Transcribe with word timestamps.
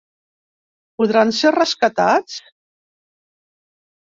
Podran 1.01 1.33
ser 1.41 1.51
rescatats? 1.57 2.39